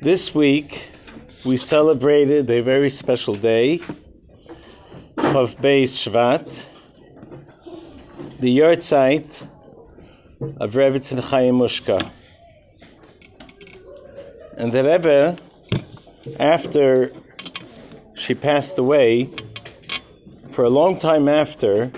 This 0.00 0.32
week 0.32 0.90
we 1.44 1.56
celebrated 1.56 2.48
a 2.48 2.62
very 2.62 2.88
special 2.88 3.34
day 3.34 3.80
of 5.16 5.56
Beis 5.56 5.90
Shvat, 5.98 6.66
the 8.38 8.58
yahrzeit 8.58 9.44
of 10.60 10.74
Rebbetzin 10.74 11.20
Chaya 11.20 11.50
Mushka. 11.50 12.08
And 14.56 14.70
the 14.70 14.84
Rebbe, 14.84 15.36
after 16.38 17.10
she 18.14 18.36
passed 18.36 18.78
away, 18.78 19.28
for 20.50 20.64
a 20.64 20.70
long 20.70 21.00
time 21.00 21.28
after, 21.28 21.90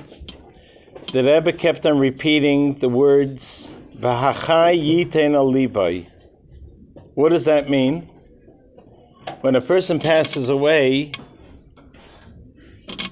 the 1.12 1.23
Rebbe 1.23 1.52
kept 1.52 1.84
on 1.84 1.98
repeating 1.98 2.77
the 2.77 2.88
words 2.88 3.74
V'hachai 3.98 4.73
yiten 4.82 5.34
el 5.34 5.51
libo. 5.51 6.06
What 7.14 7.30
does 7.30 7.45
that 7.46 7.69
mean? 7.69 8.09
When 9.41 9.56
a 9.56 9.60
person 9.60 10.00
passes 10.00 10.48
away, 10.48 11.12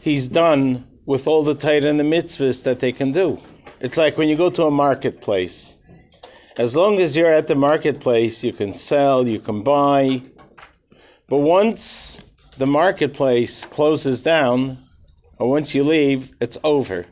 he's 0.00 0.28
done 0.28 0.84
with 1.06 1.26
all 1.26 1.42
the 1.42 1.54
Torah 1.54 1.84
and 1.84 1.98
the 1.98 2.04
mitzvahs 2.04 2.62
that 2.64 2.80
they 2.80 2.92
can 2.92 3.12
do. 3.12 3.40
It's 3.80 3.96
like 3.96 4.16
when 4.18 4.28
you 4.28 4.36
go 4.36 4.50
to 4.50 4.64
a 4.64 4.70
marketplace. 4.70 5.76
As 6.56 6.76
long 6.76 6.98
as 6.98 7.16
you're 7.16 7.32
at 7.32 7.46
the 7.46 7.54
marketplace, 7.54 8.42
you 8.42 8.52
can 8.52 8.72
sell, 8.72 9.26
you 9.26 9.40
can 9.40 9.62
buy. 9.62 10.22
But 11.28 11.38
once 11.38 12.20
the 12.56 12.66
marketplace 12.66 13.64
closes 13.64 14.22
down, 14.22 14.78
or 15.38 15.48
once 15.48 15.74
you 15.74 15.84
leave, 15.84 16.32
it's 16.40 16.58
over. 16.64 17.06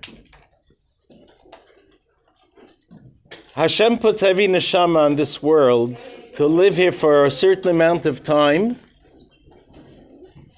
Hashem 3.55 3.99
puts 3.99 4.23
every 4.23 4.49
neshama 4.49 4.99
on 4.99 5.17
this 5.17 5.43
world 5.43 5.97
to 6.37 6.47
live 6.47 6.77
here 6.77 6.93
for 6.93 7.25
a 7.25 7.31
certain 7.31 7.71
amount 7.71 8.05
of 8.05 8.23
time, 8.23 8.79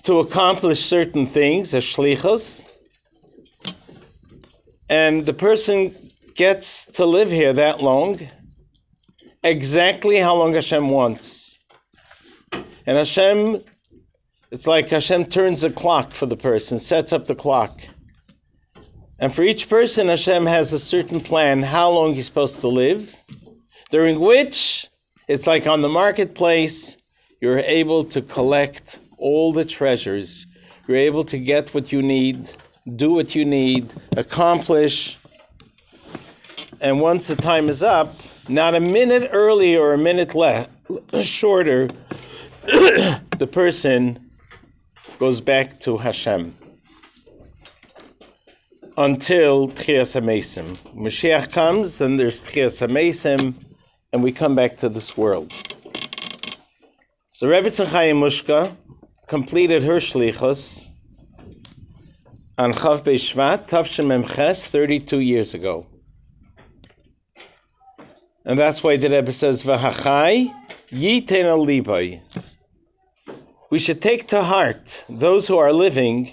to 0.03 0.19
accomplish 0.19 0.84
certain 0.84 1.25
things, 1.25 1.73
as 1.73 1.84
shlichus, 1.84 2.73
and 4.89 5.25
the 5.25 5.33
person 5.33 5.95
gets 6.34 6.87
to 6.87 7.06
live 7.06 7.31
here 7.31 7.53
that 7.53 7.81
long, 7.81 8.19
exactly 9.45 10.17
how 10.17 10.34
long 10.34 10.53
Hashem 10.53 10.91
wants. 10.91 11.61
And 12.84 12.97
Hashem, 12.97 13.62
it's 14.51 14.67
like 14.67 14.91
Hashem 14.91 15.27
turns 15.27 15.61
the 15.61 15.71
clock 15.71 16.11
for 16.11 16.27
the 16.27 16.37
person, 16.37 16.81
sets 16.81 17.12
up 17.12 17.29
the 17.29 17.37
clock. 17.37 17.83
And 19.21 19.33
for 19.33 19.43
each 19.43 19.69
person, 19.69 20.09
Hashem 20.09 20.45
has 20.47 20.73
a 20.73 20.79
certain 20.81 21.21
plan 21.21 21.62
how 21.62 21.89
long 21.89 22.15
he's 22.15 22.27
supposed 22.27 22.59
to 22.62 22.69
live, 22.69 23.15
during 23.93 24.19
which 24.19 24.89
it's 25.29 25.47
like 25.47 25.67
on 25.67 25.83
the 25.83 25.89
marketplace, 25.89 26.97
you're 27.41 27.59
able 27.59 28.03
to 28.05 28.23
collect 28.23 28.98
all 29.19 29.53
the 29.53 29.65
treasures. 29.65 30.47
You're 30.87 30.97
able 30.97 31.23
to 31.25 31.39
get 31.39 31.75
what 31.75 31.93
you 31.93 32.03
need, 32.03 32.51
do 32.97 33.12
what 33.12 33.34
you 33.34 33.45
need, 33.45 33.93
accomplish. 34.17 35.19
And 36.81 37.01
once 37.01 37.29
the 37.29 37.37
time 37.37 37.69
is 37.69 37.83
up, 37.83 38.15
not 38.49 38.75
a 38.75 38.81
minute 38.81 39.29
early 39.33 39.77
or 39.77 39.93
a 39.93 39.99
minute 39.99 40.34
less, 40.34 40.67
shorter, 41.23 41.89
the 42.62 43.49
person 43.51 44.31
goes 45.19 45.43
back 45.43 45.79
to 45.81 45.99
Hashem 45.99 46.56
until 48.97 49.69
Tchias 49.69 50.19
HaMesim. 50.19 50.77
Mashiach 50.95 51.53
comes, 51.53 51.99
then 51.99 52.17
there's 52.17 52.43
Tchias 52.43 52.87
HaMesim, 52.87 53.55
and 54.12 54.23
we 54.23 54.33
come 54.33 54.55
back 54.55 54.77
to 54.77 54.89
this 54.89 55.17
world. 55.17 55.53
So 57.33 57.48
Rebbe 57.48 57.69
Chaya 57.69 58.15
Mushka 58.15 58.75
completed 59.27 59.84
her 59.84 59.97
shlichus 59.97 60.88
on 62.56 62.72
Chav 62.72 63.05
Beishvat, 63.05 63.66
Tav 63.69 63.87
Shin 63.87 64.09
Mem 64.09 64.25
Ches, 64.25 64.65
32 64.65 65.21
years 65.21 65.55
ago. 65.55 65.87
And 68.44 68.59
that's 68.59 68.83
why 68.83 68.97
the 68.97 69.10
Rebbe 69.10 69.33
says, 69.33 69.62
V'hachai 69.62 70.53
yiten 70.88 71.44
al 71.44 71.66
We 73.71 73.78
should 73.78 74.00
take 74.00 74.28
to 74.28 74.43
heart, 74.43 75.04
those 75.09 75.47
who 75.47 75.59
are 75.59 75.72
living, 75.72 76.33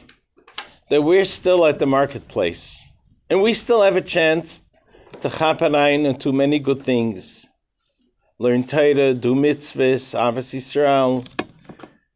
that 0.89 1.01
we're 1.03 1.25
still 1.25 1.65
at 1.65 1.79
the 1.79 1.85
marketplace. 1.85 2.81
And 3.29 3.41
we 3.41 3.53
still 3.53 3.81
have 3.81 3.97
a 3.97 4.01
chance 4.01 4.63
to 5.21 5.27
chapanayin 5.27 6.07
and 6.07 6.17
do 6.17 6.31
many 6.31 6.57
good 6.57 6.83
things. 6.83 7.47
Learn 8.37 8.65
Torah, 8.65 9.13
do 9.13 9.33
mitzvahs, 9.33 10.13
Ahavas 10.13 10.53
Yisrael. 10.53 11.25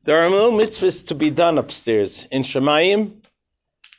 There 0.04 0.22
are 0.22 0.30
no 0.30 0.52
mitzvahs 0.52 1.08
to 1.08 1.16
be 1.16 1.30
done 1.30 1.58
upstairs. 1.58 2.28
In 2.30 2.44
Shemayim, 2.44 3.22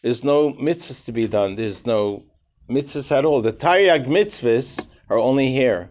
there's 0.02 0.22
no 0.22 0.52
mitzvahs 0.52 1.06
to 1.06 1.12
be 1.12 1.26
done. 1.26 1.56
There's 1.56 1.86
no 1.86 2.24
mitzvahs 2.68 3.10
at 3.16 3.24
all. 3.24 3.40
The 3.40 3.54
Taryag 3.54 4.06
mitzvahs 4.06 4.86
are 5.08 5.16
only 5.16 5.50
here. 5.50 5.88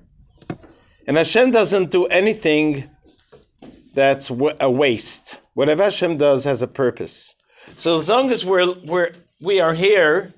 And 1.07 1.17
Hashem 1.17 1.49
doesn't 1.49 1.89
do 1.89 2.05
anything 2.05 2.87
that's 3.95 4.29
a 4.29 4.69
waste. 4.69 5.41
Whatever 5.55 5.81
Hashem 5.81 6.17
does 6.17 6.43
has 6.43 6.61
a 6.61 6.67
purpose. 6.67 7.33
So 7.75 7.97
as 7.97 8.07
long 8.07 8.29
as 8.29 8.45
we're, 8.45 8.71
we're, 8.85 9.15
we 9.41 9.61
are 9.61 9.73
here, 9.73 10.31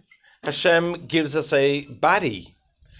Hashem 0.46 1.08
gives 1.08 1.36
us 1.36 1.52
a 1.52 1.86
body. 1.88 2.56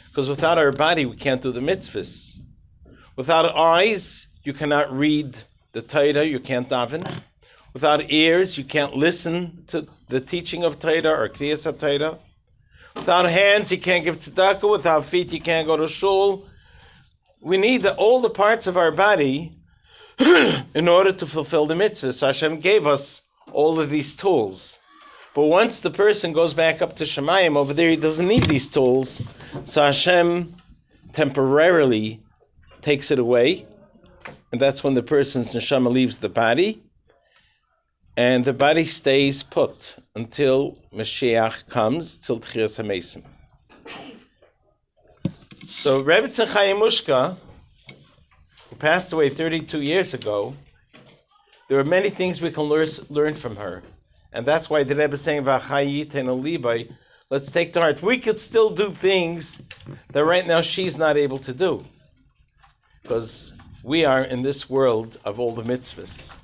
Because 0.10 0.28
without 0.28 0.58
our 0.58 0.74
body, 0.74 1.06
we 1.06 1.16
can't 1.16 1.42
do 1.42 1.54
the 1.54 1.62
mitzvahs. 1.62 2.41
Without 3.22 3.56
eyes, 3.56 4.26
you 4.44 4.52
cannot 4.52 4.92
read 4.92 5.38
the 5.74 5.84
Torah, 5.84 6.24
you 6.24 6.40
can't 6.40 6.68
daven. 6.68 7.08
Without 7.72 8.12
ears, 8.12 8.58
you 8.58 8.64
can't 8.64 8.96
listen 8.96 9.64
to 9.68 9.88
the 10.08 10.20
teaching 10.20 10.64
of 10.64 10.80
Torah 10.80 11.22
or 11.22 11.30
Kriyas 11.30 11.70
Torah. 11.80 12.18
Without 12.96 13.30
hands, 13.30 13.72
you 13.72 13.78
can't 13.78 14.04
give 14.04 14.18
tzedakah. 14.18 14.72
Without 14.72 15.06
feet, 15.06 15.32
you 15.32 15.40
can't 15.40 15.68
go 15.68 15.78
to 15.78 15.88
shul. 15.88 16.48
We 17.42 17.58
need 17.58 17.84
the, 17.84 17.94
all 17.94 18.22
the 18.22 18.32
parts 18.32 18.66
of 18.66 18.76
our 18.76 18.90
body 18.90 19.52
in 20.20 20.88
order 20.88 21.12
to 21.12 21.28
fulfill 21.28 21.68
the 21.68 21.76
mitzvah. 21.76 22.14
So 22.14 22.26
Hashem 22.26 22.58
gave 22.58 22.88
us 22.88 23.22
all 23.54 23.80
of 23.80 23.92
these 23.92 24.16
tools. 24.16 24.80
But 25.36 25.46
once 25.46 25.82
the 25.82 25.92
person 25.92 26.34
goes 26.34 26.56
back 26.56 26.82
up 26.82 26.96
to 26.96 27.04
Shemayim 27.04 27.56
over 27.56 27.76
there, 27.76 27.92
he 27.92 27.98
doesn't 27.98 28.28
need 28.28 28.46
these 28.46 28.68
tools. 28.68 29.22
So 29.66 29.84
Hashem 29.84 30.56
temporarily 31.14 32.20
takes 32.82 33.12
it 33.12 33.20
away. 33.20 33.66
And 34.52 34.60
that's 34.60 34.84
when 34.84 34.94
the 34.94 35.04
person's 35.04 35.54
neshama 35.54 35.92
leaves 35.92 36.20
the 36.20 36.30
body. 36.30 36.84
And 38.18 38.44
the 38.44 38.54
body 38.54 38.86
stays 38.86 39.42
put 39.42 39.96
until 40.16 40.78
Mashiach 40.94 41.70
comes, 41.70 42.18
till 42.18 42.40
Tchias 42.40 42.78
HaMesim. 42.84 43.24
So 45.68 46.02
Rebbe 46.02 46.28
Chaya 46.28 46.76
Mushka, 46.78 47.38
who 48.70 48.76
passed 48.76 49.14
away 49.14 49.30
32 49.30 49.82
years 49.82 50.14
ago, 50.14 50.54
there 51.70 51.80
are 51.80 51.86
many 51.86 52.10
things 52.10 52.42
we 52.42 52.52
can 52.52 52.64
learn, 52.64 52.88
learn 53.10 53.34
from 53.34 53.56
her. 53.56 53.82
And 54.34 54.46
that's 54.46 54.70
why 54.70 54.84
the 54.84 54.96
Rebbe 54.96 55.14
is 55.14 55.22
saying, 55.22 55.44
V'achayit 55.46 56.14
and 56.16 56.98
Let's 57.30 57.50
take 57.50 57.72
to 57.74 57.80
heart. 57.80 58.04
We 58.04 58.18
could 58.18 58.40
still 58.40 58.72
do 58.72 58.92
things 58.92 59.64
that 60.12 60.26
right 60.26 60.46
now 60.46 60.60
she's 60.60 60.98
not 60.98 61.16
able 61.16 61.38
to 61.40 61.54
do. 61.54 61.86
Because 63.12 63.52
we 63.84 64.06
are 64.06 64.24
in 64.24 64.42
this 64.42 64.70
world 64.70 65.20
of 65.26 65.38
all 65.38 65.52
the 65.52 65.64
mitzvahs. 65.64 66.38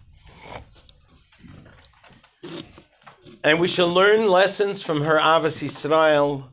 And 3.41 3.61
we 3.61 3.69
shall 3.69 3.87
learn 3.87 4.27
lessons 4.27 4.83
from 4.83 5.01
her 5.03 5.17
Ahavas 5.17 5.63
Yisrael. 5.63 6.43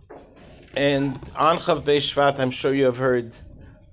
And 0.77 1.17
Anchav 1.35 1.81
Beishvat, 1.83 2.39
I'm 2.39 2.53
sure 2.53 2.73
you 2.73 2.85
have 2.85 2.99
heard 2.99 3.35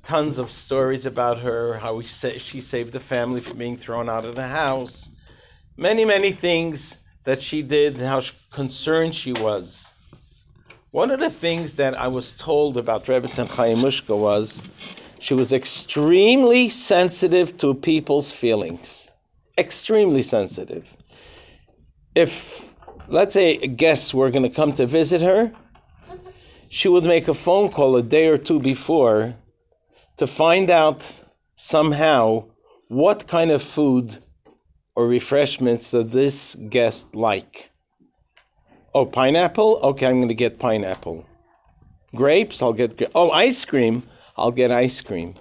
tons 0.03 0.37
of 0.37 0.51
stories 0.51 1.07
about 1.07 1.39
her, 1.39 1.79
how 1.79 2.01
sa- 2.01 2.37
she 2.37 2.61
saved 2.61 2.93
the 2.93 2.99
family 2.99 3.41
from 3.41 3.57
being 3.57 3.75
thrown 3.75 4.07
out 4.07 4.23
of 4.23 4.35
the 4.35 4.47
house, 4.47 5.09
many, 5.75 6.05
many 6.05 6.31
things 6.31 6.99
that 7.23 7.41
she 7.41 7.63
did, 7.63 7.95
and 7.95 8.05
how 8.05 8.21
concerned 8.51 9.15
she 9.15 9.33
was. 9.33 9.91
One 10.91 11.09
of 11.09 11.19
the 11.19 11.31
things 11.31 11.77
that 11.77 11.99
I 11.99 12.09
was 12.09 12.33
told 12.33 12.77
about 12.77 13.05
Rebbetzin 13.05 13.47
Chaya 13.47 13.75
Mushka 13.75 14.15
was 14.15 14.61
she 15.21 15.35
was 15.35 15.53
extremely 15.53 16.67
sensitive 16.67 17.55
to 17.59 17.75
people's 17.75 18.31
feelings. 18.31 19.07
Extremely 19.55 20.23
sensitive. 20.23 20.97
If, 22.15 22.73
let's 23.07 23.35
say, 23.35 23.57
guests 23.57 24.15
were 24.15 24.31
going 24.31 24.49
to 24.49 24.49
come 24.49 24.73
to 24.73 24.87
visit 24.87 25.21
her, 25.21 25.51
she 26.69 26.89
would 26.89 27.03
make 27.03 27.27
a 27.27 27.35
phone 27.35 27.69
call 27.69 27.95
a 27.97 28.01
day 28.01 28.29
or 28.29 28.39
two 28.39 28.59
before 28.59 29.35
to 30.17 30.25
find 30.25 30.71
out 30.71 31.23
somehow 31.55 32.45
what 32.87 33.27
kind 33.27 33.51
of 33.51 33.61
food 33.61 34.17
or 34.95 35.05
refreshments 35.07 35.91
does 35.91 36.09
this 36.09 36.55
guest 36.55 37.13
like. 37.13 37.69
Oh, 38.95 39.05
pineapple? 39.05 39.81
Okay, 39.83 40.07
I'm 40.07 40.17
going 40.17 40.29
to 40.29 40.33
get 40.33 40.57
pineapple. 40.57 41.27
Grapes? 42.15 42.63
I'll 42.63 42.73
get. 42.73 42.99
Oh, 43.13 43.29
ice 43.29 43.63
cream? 43.65 44.01
I'll 44.37 44.51
get 44.51 44.71
ice 44.71 45.01
cream. 45.01 45.35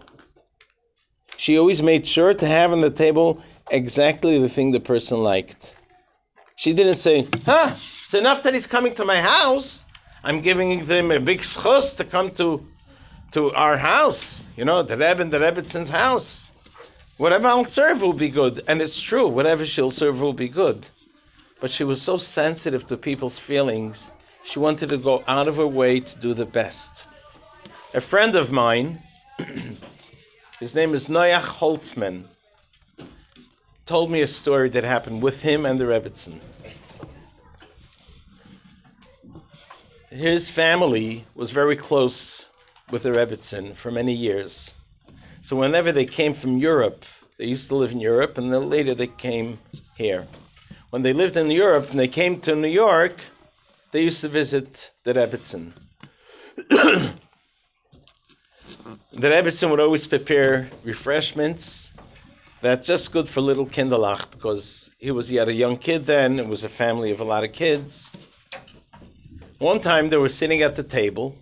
She 1.37 1.59
always 1.59 1.83
made 1.83 2.07
sure 2.07 2.35
to 2.35 2.47
have 2.47 2.73
on 2.73 2.81
the 2.81 2.91
table 2.91 3.43
exactly 3.71 4.39
the 4.39 4.49
thing 4.49 4.73
the 4.73 4.81
person 4.81 5.23
liked. 5.23 5.75
She 6.57 6.73
didn't 6.73 6.97
say, 6.97 7.27
huh, 7.47 7.71
it's 8.05 8.15
enough 8.15 8.43
that 8.43 8.53
he's 8.53 8.67
coming 8.67 8.95
to 8.97 9.05
my 9.05 9.21
house. 9.21 9.85
I'm 10.23 10.43
giving 10.43 10.81
him 10.81 11.11
a 11.11 11.19
big 11.19 11.41
zechus 11.41 11.97
to 11.97 12.05
come 12.05 12.31
to, 12.33 12.67
to 13.33 13.53
our 13.53 13.79
house, 13.79 14.45
you 14.57 14.67
know, 14.67 14.83
the 14.83 14.97
Rebbe 14.97 15.23
and 15.23 15.33
the 15.33 15.39
Rebbitzins' 15.39 15.91
house. 15.91 16.51
Whatever 17.17 17.49
I'll 17.49 17.65
serve 17.65 18.03
will 18.03 18.13
be 18.13 18.29
good. 18.29 18.63
And 18.69 18.83
it's 18.83 19.01
true, 19.01 19.29
whatever 19.29 19.65
she'll 19.65 19.91
serve 19.91 20.21
will 20.21 20.35
be 20.35 20.49
good. 20.49 20.89
But 21.61 21.71
she 21.71 21.85
was 21.85 22.03
so 22.03 22.19
sensitive 22.19 22.87
to 22.89 22.97
people's 22.97 23.39
feelings, 23.39 24.11
she 24.45 24.59
wanted 24.59 24.89
to 24.89 24.99
go 24.99 25.23
out 25.29 25.49
of 25.49 25.57
her 25.57 25.67
way 25.67 26.01
to 26.01 26.19
do 26.19 26.35
the 26.35 26.47
best. 26.47 27.07
A 27.93 28.01
friend 28.01 28.37
of 28.37 28.53
mine, 28.53 29.01
his 30.61 30.77
name 30.77 30.95
is 30.95 31.09
Noach 31.09 31.59
Holtzman, 31.59 32.23
told 33.85 34.13
me 34.13 34.23
a 34.23 34.29
story 34.29 34.69
that 34.69 34.85
happened 34.85 35.23
with 35.23 35.43
him 35.43 35.67
and 35.67 35.81
the 35.81 35.87
Rebbitzin. 35.87 36.39
His 40.09 40.49
family 40.49 41.25
was 41.35 41.51
very 41.51 41.75
close 41.75 42.47
with 42.93 43.03
the 43.03 43.11
Rebbitzin 43.11 43.75
for 43.75 43.91
many 43.91 44.15
years. 44.15 44.73
So 45.43 45.57
whenever 45.57 45.91
they 45.91 46.07
came 46.07 46.33
from 46.33 46.59
Europe, 46.59 47.05
they 47.39 47.47
used 47.47 47.67
to 47.71 47.75
live 47.75 47.91
in 47.91 47.99
Europe, 47.99 48.39
and 48.39 48.53
then 48.53 48.71
later 48.71 48.95
they 48.95 49.09
came 49.09 49.59
here. 49.97 50.29
When 50.91 51.03
they 51.03 51.13
lived 51.13 51.37
in 51.37 51.51
Europe 51.51 51.91
and 51.91 51.99
they 51.99 52.07
came 52.07 52.41
to 52.43 52.55
New 52.55 52.69
York, 52.69 53.21
they 53.91 54.05
used 54.05 54.21
to 54.21 54.29
visit 54.29 54.93
the 55.03 55.13
Rebbitzin. 55.13 55.73
the 59.13 59.29
Rebbitzin 59.29 59.71
would 59.71 59.81
always 59.81 60.07
prepare 60.07 60.71
refreshments. 60.85 61.95
That's 62.61 62.87
just 62.87 63.13
good 63.13 63.29
for 63.29 63.41
little 63.41 63.67
Kinderlach 63.67 64.31
because 64.31 64.91
he 64.99 65.11
was 65.11 65.29
he 65.29 65.37
had 65.37 65.49
a 65.49 65.53
young 65.53 65.77
kid 65.77 66.07
then. 66.07 66.39
It 66.39 66.47
was 66.47 66.65
a 66.65 66.69
family 66.69 67.11
of 67.11 67.21
a 67.21 67.25
lot 67.25 67.43
of 67.43 67.53
kids. 67.53 68.13
One 69.59 69.81
time 69.81 70.09
they 70.11 70.17
were 70.17 70.29
sitting 70.29 70.63
at 70.63 70.77
the 70.77 70.83
table, 70.83 71.37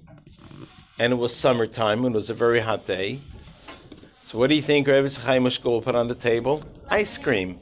and 0.98 1.12
it 1.12 1.16
was 1.16 1.34
summertime 1.34 2.04
and 2.04 2.14
it 2.14 2.16
was 2.16 2.30
a 2.30 2.34
very 2.34 2.60
hot 2.60 2.86
day. 2.86 3.20
So 4.24 4.38
what 4.38 4.48
do 4.48 4.54
you 4.54 4.62
think 4.62 4.86
Rebbe 4.86 5.08
Chaya 5.08 5.64
will 5.64 5.82
put 5.82 5.94
on 5.94 6.08
the 6.08 6.14
table? 6.14 6.62
Ice 6.90 7.16
cream. 7.18 7.58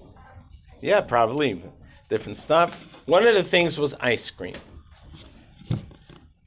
Yeah, 0.80 1.00
probably 1.00 1.62
different 2.08 2.38
stuff. 2.38 3.02
One 3.06 3.26
of 3.26 3.34
the 3.34 3.42
things 3.42 3.78
was 3.78 3.94
ice 4.00 4.30
cream. 4.30 4.56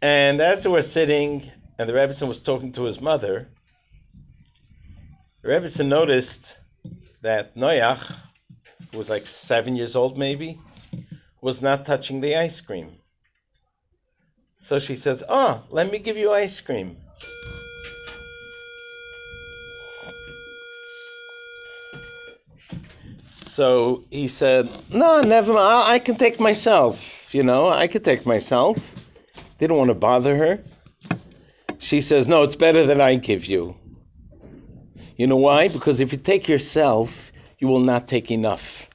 And 0.01 0.41
as 0.41 0.63
they 0.63 0.69
were 0.69 0.81
sitting, 0.81 1.49
and 1.79 1.87
the 1.87 1.93
Rebbetzin 1.93 2.27
was 2.27 2.41
talking 2.41 2.73
to 2.73 2.83
his 2.83 2.99
mother, 2.99 3.47
the 5.41 5.47
Rebbetzin 5.47 5.87
noticed 5.87 6.59
that 7.21 7.55
Noach, 7.55 8.13
who 8.91 8.97
was 8.97 9.09
like 9.09 9.25
seven 9.25 9.77
years 9.77 9.95
old 9.95 10.17
maybe, 10.17 10.59
was 11.41 11.61
not 11.61 11.85
touching 11.85 12.19
the 12.19 12.35
ice 12.35 12.59
cream. 12.59 12.97
So 14.57 14.77
she 14.77 14.97
says, 14.97 15.23
Oh, 15.29 15.63
let 15.69 15.89
me 15.89 15.99
give 15.99 16.17
you 16.17 16.33
ice 16.33 16.59
cream. 16.59 16.97
So 23.23 24.03
he 24.11 24.27
said, 24.27 24.67
No, 24.89 25.21
never 25.21 25.53
mind. 25.53 25.83
I 25.87 25.99
can 25.99 26.15
take 26.15 26.41
myself. 26.41 27.33
You 27.33 27.43
know, 27.43 27.69
I 27.69 27.87
could 27.87 28.03
take 28.03 28.25
myself. 28.25 28.95
Didn't 29.59 29.77
want 29.77 29.87
to 29.87 29.93
bother 29.93 30.35
her. 30.35 30.59
She 31.89 32.01
says, 32.01 32.27
No, 32.27 32.43
it's 32.43 32.55
better 32.55 32.85
that 32.85 33.01
I 33.01 33.15
give 33.15 33.47
you. 33.47 33.75
You 35.17 35.25
know 35.25 35.37
why? 35.37 35.69
Because 35.69 35.99
if 35.99 36.11
you 36.11 36.19
take 36.19 36.47
yourself, 36.47 37.31
you 37.57 37.67
will 37.67 37.79
not 37.79 38.07
take 38.07 38.29
enough. 38.29 38.87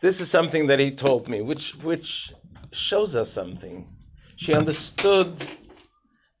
This 0.00 0.22
is 0.22 0.30
something 0.30 0.66
that 0.68 0.78
he 0.78 0.90
told 0.92 1.28
me, 1.28 1.42
which 1.42 1.74
which 1.84 2.32
shows 2.72 3.14
us 3.14 3.30
something. 3.30 3.86
She 4.36 4.54
understood 4.54 5.46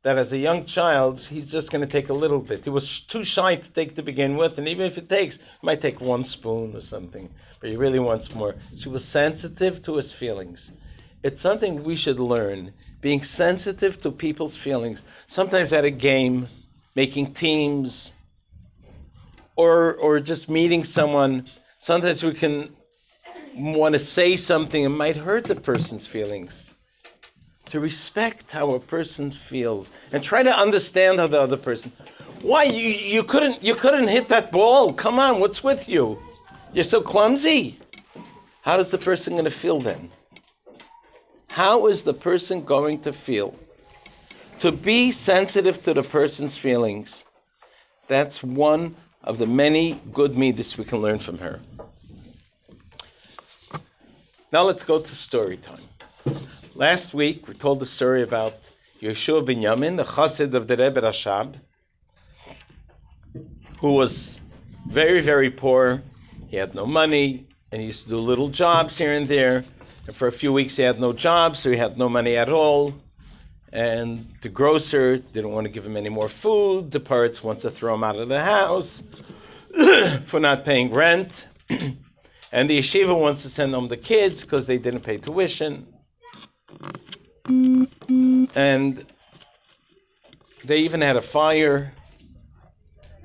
that 0.02 0.16
as 0.16 0.32
a 0.32 0.38
young 0.38 0.64
child, 0.64 1.20
he's 1.20 1.50
just 1.50 1.70
going 1.70 1.82
to 1.82 1.86
take 1.86 2.08
a 2.08 2.14
little 2.14 2.40
bit. 2.40 2.64
He 2.64 2.70
was 2.70 3.00
too 3.00 3.22
shy 3.22 3.56
to 3.56 3.72
take 3.72 3.94
to 3.96 4.02
begin 4.02 4.36
with, 4.36 4.58
and 4.58 4.66
even 4.66 4.86
if 4.86 4.96
it 4.96 5.08
takes, 5.08 5.36
he 5.36 5.44
might 5.62 5.80
take 5.80 6.00
one 6.00 6.24
spoon 6.24 6.74
or 6.74 6.80
something, 6.80 7.28
but 7.60 7.68
he 7.68 7.76
really 7.76 7.98
wants 7.98 8.34
more. 8.34 8.54
She 8.78 8.88
was 8.88 9.04
sensitive 9.04 9.82
to 9.82 9.96
his 9.96 10.12
feelings. 10.12 10.72
It's 11.22 11.42
something 11.42 11.84
we 11.84 11.96
should 11.96 12.18
learn, 12.18 12.72
being 13.02 13.22
sensitive 13.22 14.00
to 14.00 14.10
people's 14.10 14.56
feelings. 14.56 15.04
Sometimes 15.26 15.72
at 15.74 15.84
a 15.84 15.90
game, 15.90 16.46
making 16.94 17.34
teams, 17.34 18.14
or, 19.54 19.96
or 19.96 20.18
just 20.18 20.48
meeting 20.48 20.82
someone, 20.82 21.44
sometimes 21.76 22.24
we 22.24 22.32
can 22.32 22.74
want 23.54 23.92
to 23.92 23.98
say 23.98 24.34
something 24.36 24.86
and 24.86 24.96
might 24.96 25.16
hurt 25.16 25.44
the 25.44 25.56
person's 25.56 26.06
feelings 26.06 26.76
to 27.70 27.80
respect 27.80 28.50
how 28.50 28.72
a 28.72 28.80
person 28.80 29.30
feels 29.30 29.92
and 30.12 30.22
try 30.22 30.42
to 30.42 30.50
understand 30.50 31.18
how 31.18 31.26
the 31.28 31.40
other 31.40 31.56
person. 31.56 31.92
Why 32.42 32.64
you 32.64 32.88
you 32.88 33.22
couldn't 33.22 33.62
you 33.62 33.74
couldn't 33.74 34.08
hit 34.08 34.28
that 34.28 34.50
ball? 34.50 34.92
Come 34.92 35.18
on, 35.18 35.40
what's 35.40 35.62
with 35.62 35.88
you? 35.88 36.18
You're 36.72 36.84
so 36.84 37.00
clumsy. 37.00 37.78
How 38.62 38.78
is 38.78 38.90
the 38.90 38.98
person 38.98 39.34
going 39.34 39.44
to 39.44 39.50
feel 39.50 39.80
then? 39.80 40.10
How 41.48 41.86
is 41.86 42.04
the 42.04 42.14
person 42.14 42.64
going 42.64 43.00
to 43.02 43.12
feel? 43.12 43.54
To 44.60 44.72
be 44.72 45.10
sensitive 45.10 45.82
to 45.84 45.94
the 45.94 46.02
person's 46.02 46.56
feelings, 46.56 47.24
that's 48.08 48.42
one 48.42 48.94
of 49.22 49.38
the 49.38 49.46
many 49.46 50.00
good 50.12 50.36
midas 50.36 50.76
we 50.76 50.84
can 50.84 50.98
learn 50.98 51.18
from 51.18 51.38
her. 51.38 51.60
Now 54.52 54.64
let's 54.64 54.82
go 54.82 54.98
to 54.98 55.14
story 55.14 55.56
time. 55.56 55.82
Last 56.80 57.12
week, 57.12 57.46
we 57.46 57.52
told 57.52 57.78
the 57.78 57.84
story 57.84 58.22
about 58.22 58.70
Yeshua 59.02 59.44
Binyamin, 59.44 59.98
the 59.98 60.02
chassid 60.02 60.54
of 60.54 60.66
the 60.66 60.78
Rebbe 60.78 61.02
Rashab, 61.02 61.56
who 63.80 63.92
was 63.92 64.40
very, 64.88 65.20
very 65.20 65.50
poor. 65.50 66.02
He 66.48 66.56
had 66.56 66.74
no 66.74 66.86
money, 66.86 67.46
and 67.70 67.82
he 67.82 67.88
used 67.88 68.04
to 68.04 68.08
do 68.08 68.18
little 68.18 68.48
jobs 68.48 68.96
here 68.96 69.12
and 69.12 69.28
there. 69.28 69.62
And 70.06 70.16
for 70.16 70.26
a 70.26 70.32
few 70.32 70.54
weeks, 70.54 70.78
he 70.78 70.82
had 70.82 70.98
no 70.98 71.12
job, 71.12 71.54
so 71.54 71.70
he 71.70 71.76
had 71.76 71.98
no 71.98 72.08
money 72.08 72.38
at 72.38 72.48
all. 72.48 72.94
And 73.74 74.32
the 74.40 74.48
grocer 74.48 75.18
didn't 75.18 75.50
want 75.50 75.66
to 75.66 75.70
give 75.70 75.84
him 75.84 75.98
any 75.98 76.08
more 76.08 76.30
food. 76.30 76.92
The 76.92 77.00
parents 77.00 77.44
wants 77.44 77.60
to 77.60 77.70
throw 77.70 77.94
him 77.94 78.04
out 78.04 78.16
of 78.16 78.30
the 78.30 78.40
house 78.40 79.02
for 80.24 80.40
not 80.40 80.64
paying 80.64 80.94
rent. 80.94 81.46
and 82.52 82.70
the 82.70 82.78
yeshiva 82.78 83.14
wants 83.20 83.42
to 83.42 83.50
send 83.50 83.74
home 83.74 83.88
the 83.88 83.98
kids 83.98 84.46
because 84.46 84.66
they 84.66 84.78
didn't 84.78 85.02
pay 85.02 85.18
tuition 85.18 85.86
and 88.54 89.04
they 90.64 90.78
even 90.78 91.00
had 91.00 91.16
a 91.16 91.22
fire 91.22 91.92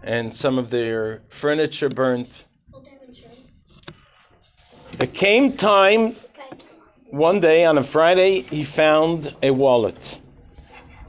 and 0.03 0.33
some 0.33 0.57
of 0.57 0.69
their 0.69 1.23
furniture 1.29 1.89
burnt. 1.89 2.45
It 4.99 5.13
came 5.13 5.53
time 5.53 6.15
one 7.09 7.39
day 7.39 7.63
on 7.63 7.77
a 7.77 7.83
Friday, 7.83 8.41
he 8.41 8.63
found 8.63 9.33
a 9.41 9.51
wallet 9.51 10.19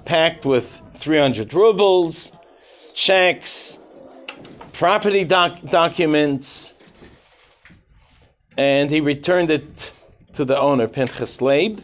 packed 0.04 0.46
with 0.46 0.80
300 0.94 1.52
rubles, 1.52 2.30
checks, 2.94 3.78
property 4.72 5.24
doc- 5.24 5.60
documents, 5.68 6.74
and 8.56 8.88
he 8.88 9.00
returned 9.00 9.50
it 9.50 9.92
to 10.34 10.44
the 10.44 10.58
owner, 10.58 10.86
Pinchas 10.86 11.42
Leib. 11.42 11.80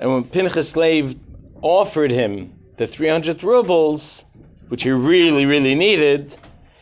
And 0.00 0.10
when 0.10 0.24
Pinchas 0.24 0.76
Leib 0.76 1.20
offered 1.60 2.10
him 2.10 2.54
the 2.78 2.86
300 2.86 3.44
rubles, 3.44 4.24
which 4.68 4.82
he 4.82 4.90
really, 4.90 5.44
really 5.44 5.74
needed, 5.74 6.34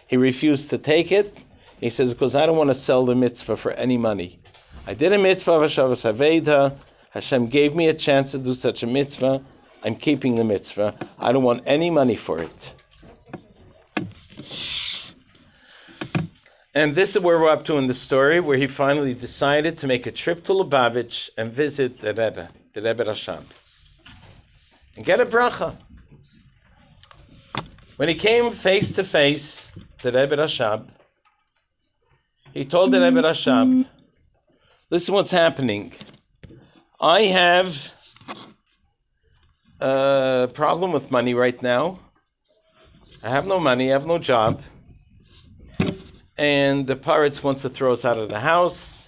he 0.07 0.17
refused 0.17 0.71
to 0.71 0.79
take 0.79 1.11
it. 1.11 1.45
He 1.81 1.91
says, 1.91 2.15
because 2.15 2.37
I 2.37 2.47
don't 2.47 2.57
want 2.57 2.71
to 2.71 2.77
sell 2.77 3.05
the 3.05 3.17
mitzvah 3.17 3.57
for 3.57 3.73
any 3.73 3.99
money. 3.99 4.39
I 4.87 4.95
did 4.95 5.13
a 5.13 5.19
mitzvah 5.19 5.53
of 5.53 5.63
Hashavas 5.63 6.11
Aveda. 6.11 6.77
Hashem 7.11 7.49
gave 7.49 7.75
me 7.75 7.89
a 7.89 7.95
chance 7.95 8.33
to 8.33 8.39
do 8.39 8.55
such 8.55 8.85
a 8.85 8.87
mitzvah. 8.87 9.43
I'm 9.83 9.97
keeping 9.97 10.37
the 10.37 10.45
mitzvah. 10.45 10.95
I 11.19 11.33
don't 11.33 11.43
want 11.43 11.65
any 11.67 11.91
money 11.91 12.15
for 12.15 12.41
it. 12.41 12.75
And 16.73 16.95
this 16.95 17.17
is 17.17 17.23
where 17.23 17.41
we're 17.41 17.51
up 17.51 17.65
to 17.65 17.79
in 17.79 17.89
the 17.89 17.95
story, 17.95 18.39
where 18.39 18.57
he 18.57 18.69
finally 18.69 19.13
decided 19.13 19.77
to 19.79 19.89
make 19.89 20.07
a 20.07 20.13
trip 20.13 20.45
to 20.45 20.53
Lubavitch 20.53 21.31
and 21.37 21.53
visit 21.53 22.01
the 22.01 22.15
Rebbe 22.15 22.49
the 22.81 22.89
Rebbe 22.89 23.05
Rashab, 23.05 23.43
and 24.97 25.05
get 25.05 25.21
a 25.21 25.27
bracha. 25.27 25.75
When 27.97 28.09
he 28.09 28.15
came 28.15 28.51
face 28.53 28.93
to 28.93 29.05
face 29.05 29.73
to 29.99 30.13
Rebbe 30.13 30.37
Rashab, 30.37 30.89
he 32.55 32.65
told 32.65 32.93
the 32.93 33.01
Rebbe 33.01 33.21
Rashab, 33.23 33.87
listen 34.91 35.15
what's 35.15 35.33
happening. 35.33 35.93
I 37.01 37.23
have 37.23 37.95
a 39.81 40.49
problem 40.55 40.93
with 40.93 41.11
money 41.11 41.35
right 41.35 41.61
now. 41.61 41.99
I 43.23 43.31
have 43.31 43.47
no 43.47 43.59
money, 43.59 43.91
I 43.91 43.95
have 43.95 44.07
no 44.07 44.19
job. 44.19 44.63
And 46.37 46.87
the 46.87 46.95
poritz 46.95 47.43
wants 47.43 47.63
to 47.63 47.69
throw 47.69 47.93
us 47.93 48.05
out 48.05 48.17
of 48.17 48.29
the 48.29 48.39
house. 48.39 49.08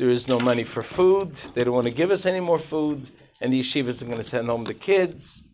There 0.00 0.08
is 0.08 0.28
no 0.28 0.40
money 0.40 0.64
for 0.64 0.82
food. 0.82 1.34
They 1.52 1.62
don't 1.62 1.74
want 1.74 1.86
to 1.86 1.92
give 1.92 2.10
us 2.10 2.24
any 2.24 2.40
more 2.40 2.58
food. 2.58 3.06
And 3.42 3.52
the 3.52 3.60
yeshivas 3.60 4.00
are 4.00 4.06
going 4.06 4.16
to 4.16 4.22
send 4.22 4.48
home 4.48 4.64
the 4.64 4.72
kids. 4.72 5.44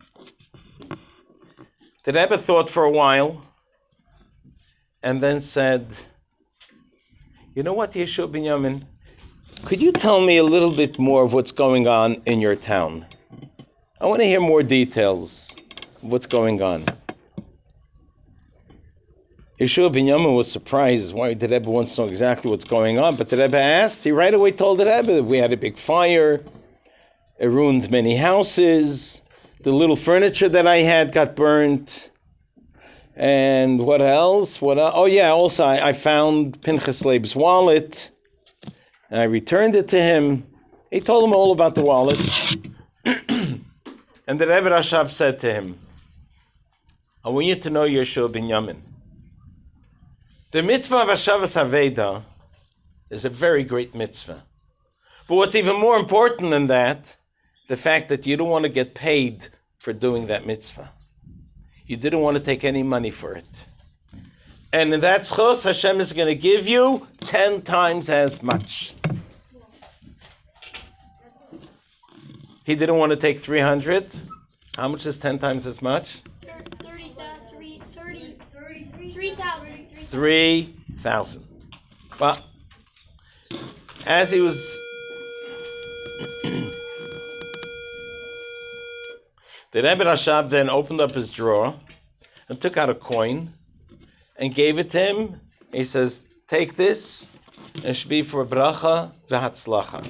The 2.04 2.12
Rebbe 2.12 2.38
thought 2.38 2.70
for 2.70 2.84
a 2.84 2.90
while 2.92 3.42
and 5.02 5.20
then 5.20 5.40
said, 5.40 5.88
You 7.56 7.64
know 7.64 7.74
what, 7.74 7.90
Yeshua 7.90 8.30
Binyamin? 8.30 8.84
Could 9.64 9.82
you 9.82 9.90
tell 9.90 10.20
me 10.20 10.36
a 10.36 10.44
little 10.44 10.70
bit 10.70 10.96
more 10.96 11.24
of 11.24 11.32
what's 11.32 11.50
going 11.50 11.88
on 11.88 12.22
in 12.24 12.40
your 12.40 12.54
town? 12.54 13.04
I 14.00 14.06
want 14.06 14.20
to 14.20 14.26
hear 14.26 14.40
more 14.40 14.62
details 14.62 15.56
of 16.04 16.12
what's 16.12 16.26
going 16.26 16.62
on. 16.62 16.84
Yeshua 19.58 19.90
Binyamin 19.90 20.36
was 20.36 20.52
surprised 20.52 21.14
why 21.14 21.32
the 21.32 21.48
Rebbe 21.48 21.70
wants 21.70 21.94
to 21.94 22.02
know 22.02 22.08
exactly 22.08 22.50
what's 22.50 22.66
going 22.66 22.98
on, 22.98 23.16
but 23.16 23.30
the 23.30 23.38
Rebbe 23.38 23.58
asked, 23.58 24.04
he 24.04 24.12
right 24.12 24.34
away 24.34 24.52
told 24.52 24.78
the 24.78 24.84
Rebbe 24.84 25.14
that 25.14 25.24
we 25.24 25.38
had 25.38 25.50
a 25.50 25.56
big 25.56 25.78
fire, 25.78 26.44
it 27.38 27.46
ruined 27.46 27.90
many 27.90 28.16
houses, 28.16 29.22
the 29.62 29.72
little 29.72 29.96
furniture 29.96 30.50
that 30.50 30.66
I 30.66 30.78
had 30.78 31.10
got 31.10 31.36
burnt, 31.36 32.10
and 33.14 33.80
what 33.80 34.02
else? 34.02 34.60
What? 34.60 34.76
el- 34.76 34.92
Oh 34.94 35.06
yeah, 35.06 35.30
also 35.30 35.64
I, 35.64 35.88
I 35.88 35.92
found 35.94 36.60
Pinchas 36.60 37.06
Leib's 37.06 37.34
wallet, 37.34 38.10
and 39.10 39.18
I 39.18 39.24
returned 39.24 39.74
it 39.74 39.88
to 39.88 40.02
him. 40.02 40.46
He 40.90 41.00
told 41.00 41.24
him 41.24 41.32
all 41.32 41.52
about 41.52 41.74
the 41.74 41.80
wallet, 41.80 42.20
and 43.06 44.38
the 44.38 44.46
Rebbe 44.46 44.68
Rashab 44.68 45.08
said 45.08 45.38
to 45.38 45.52
him, 45.54 45.78
"I 47.24 47.30
want 47.30 47.46
you 47.46 47.56
to 47.56 47.70
know 47.70 47.86
Yeshua 47.86 48.30
Binyamin." 48.30 48.85
The 50.56 50.62
mitzvah 50.62 50.96
of 50.96 51.08
Hashavas 51.08 51.62
Aveda 51.62 52.22
is 53.10 53.26
a 53.26 53.28
very 53.28 53.62
great 53.62 53.94
mitzvah. 53.94 54.42
But 55.28 55.34
what's 55.34 55.54
even 55.54 55.78
more 55.78 55.98
important 55.98 56.50
than 56.50 56.68
that, 56.68 57.14
the 57.68 57.76
fact 57.76 58.08
that 58.08 58.26
you 58.26 58.38
don't 58.38 58.48
want 58.48 58.62
to 58.62 58.70
get 58.70 58.94
paid 58.94 59.48
for 59.80 59.92
doing 59.92 60.28
that 60.28 60.46
mitzvah. 60.46 60.88
You 61.86 61.98
didn't 61.98 62.20
want 62.20 62.38
to 62.38 62.42
take 62.42 62.64
any 62.64 62.82
money 62.82 63.10
for 63.10 63.34
it. 63.34 63.66
And 64.72 64.94
in 64.94 65.00
that 65.00 65.24
zechus, 65.24 65.66
Hashem 65.66 66.00
is 66.00 66.14
going 66.14 66.28
to 66.28 66.34
give 66.34 66.66
you 66.66 67.06
10 67.20 67.60
times 67.60 68.08
as 68.08 68.42
much. 68.42 68.94
He 72.64 72.74
didn't 72.74 72.96
want 72.96 73.10
to 73.10 73.16
take 73.16 73.40
300. 73.40 74.06
How 74.78 74.88
much 74.88 75.04
is 75.04 75.18
10 75.18 75.38
times 75.38 75.66
as 75.66 75.82
much? 75.82 76.22
Thirty 76.80 77.10
thousand, 77.10 77.82
three, 78.66 78.84
thirty, 78.84 79.12
three 79.12 79.30
thousand. 79.30 79.86
3,000. 79.96 81.44
Well, 82.20 82.38
as 84.06 84.30
he 84.30 84.40
was. 84.40 84.80
the 86.42 86.72
Rebbe 89.74 90.04
Rashab 90.04 90.48
then 90.48 90.70
opened 90.70 91.00
up 91.00 91.12
his 91.12 91.30
drawer 91.30 91.74
and 92.48 92.60
took 92.60 92.76
out 92.76 92.90
a 92.90 92.94
coin 92.94 93.52
and 94.36 94.54
gave 94.54 94.78
it 94.78 94.90
to 94.92 95.00
him. 95.04 95.40
He 95.72 95.84
says, 95.84 96.22
Take 96.46 96.76
this, 96.76 97.32
and 97.74 97.86
it 97.86 97.94
should 97.94 98.08
be 98.08 98.22
for 98.22 98.44
bracha 98.46 99.12
v'hatzlacha. 99.28 100.06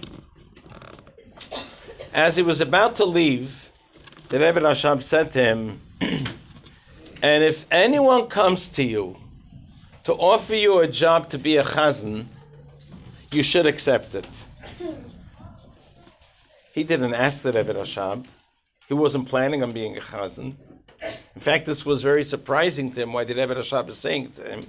As 2.12 2.36
he 2.36 2.42
was 2.42 2.60
about 2.60 2.96
to 2.96 3.04
leave, 3.04 3.70
the 4.28 4.38
Rebbe 4.38 4.60
Rashab 4.60 5.02
said 5.02 5.32
to 5.32 5.42
him, 5.42 5.80
And 7.22 7.42
if 7.42 7.66
anyone 7.70 8.28
comes 8.28 8.68
to 8.70 8.82
you 8.82 9.16
to 10.04 10.12
offer 10.14 10.54
you 10.54 10.80
a 10.80 10.88
job 10.88 11.30
to 11.30 11.38
be 11.38 11.56
a 11.56 11.64
chazan, 11.64 12.26
you 13.32 13.42
should 13.42 13.66
accept 13.66 14.14
it. 14.14 14.26
He 16.72 16.84
didn't 16.84 17.14
ask 17.14 17.42
the 17.42 17.52
Rebbe 17.52 17.74
Rashab. 17.74 18.26
He 18.86 18.94
wasn't 18.94 19.28
planning 19.28 19.62
on 19.62 19.72
being 19.72 19.96
a 19.96 20.00
chazan. 20.00 20.54
In 21.34 21.40
fact, 21.40 21.66
this 21.66 21.84
was 21.86 22.02
very 22.02 22.24
surprising 22.24 22.92
to 22.92 23.02
him 23.02 23.12
why 23.12 23.24
the 23.24 23.34
Rebbe 23.34 23.54
Rashab 23.54 23.88
is 23.88 23.98
saying 23.98 24.32
to 24.32 24.42
him. 24.42 24.66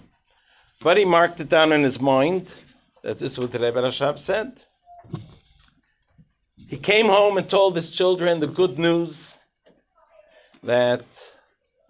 But 0.81 0.97
he 0.97 1.05
marked 1.05 1.39
it 1.39 1.49
down 1.49 1.71
in 1.71 1.83
his 1.83 1.99
mind 1.99 2.53
that 3.03 3.19
this 3.19 3.33
is 3.33 3.39
what 3.39 3.51
the 3.51 3.59
Rebbe 3.59 3.81
Rashab 3.81 4.17
said. 4.17 4.63
He 6.67 6.77
came 6.77 7.07
home 7.07 7.37
and 7.37 7.47
told 7.47 7.75
his 7.75 7.89
children 7.89 8.39
the 8.39 8.47
good 8.47 8.77
news 8.77 9.39
that 10.63 11.05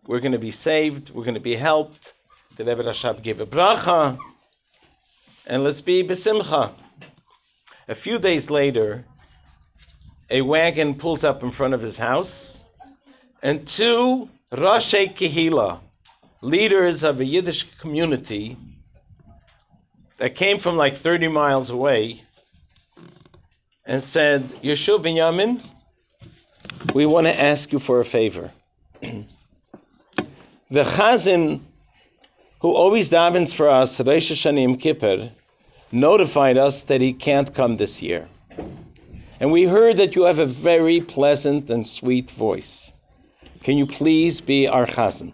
we're 0.08 0.22
going 0.22 0.32
to 0.32 0.40
be 0.40 0.52
saved, 0.52 1.12
we're 1.12 1.26
going 1.26 1.36
to 1.36 1.42
be 1.42 1.56
helped. 1.56 2.14
The 2.56 2.64
Rebbe 2.66 2.84
Rashab 2.84 3.22
gave 3.22 3.40
a 3.42 3.46
bracha, 3.46 4.18
and 5.46 5.64
let's 5.64 5.82
be 5.82 6.04
besimcha. 6.04 6.72
A 7.88 7.96
few 7.96 8.18
days 8.18 8.50
later, 8.50 9.06
a 10.30 10.42
wagon 10.42 10.96
pulls 10.96 11.24
up 11.24 11.44
in 11.44 11.52
front 11.52 11.74
of 11.74 11.82
his 11.82 11.98
house, 11.98 12.62
and 13.44 13.68
two 13.68 14.30
Roshei 14.52 15.14
Kehila, 15.14 15.80
leaders 16.42 17.04
of 17.04 17.20
a 17.20 17.26
Yiddish 17.26 17.78
community 17.78 18.58
that 20.18 20.36
came 20.36 20.58
from 20.58 20.78
like 20.78 20.96
30 20.96 21.28
miles 21.28 21.70
away, 21.70 22.22
and 23.86 24.02
said, 24.02 24.42
Yeshua 24.64 25.04
Binyamin, 25.04 25.62
we 26.94 27.06
want 27.06 27.28
to 27.28 27.40
ask 27.40 27.72
you 27.72 27.80
for 27.80 28.00
a 28.00 28.06
favor. 28.06 28.52
the 30.70 30.84
Chazan, 30.84 31.62
who 32.60 32.74
always 32.74 33.10
davens 33.10 33.54
for 33.54 33.70
us, 33.70 34.00
Rosh 34.02 34.32
Hashanah 34.32 34.80
Kippur, 34.80 35.32
notified 35.92 36.58
us 36.58 36.84
that 36.84 37.02
he 37.02 37.14
can't 37.14 37.54
come 37.54 37.78
this 37.78 38.02
year. 38.02 38.28
And 39.40 39.52
we 39.52 39.64
heard 39.64 39.98
that 39.98 40.16
you 40.16 40.24
have 40.24 40.40
a 40.40 40.46
very 40.46 41.00
pleasant 41.00 41.70
and 41.70 41.86
sweet 41.86 42.30
voice. 42.30 42.92
Can 43.64 43.78
you 43.78 43.86
please 43.86 44.42
be 44.42 44.68
our 44.68 44.86
Chazan? 44.86 45.34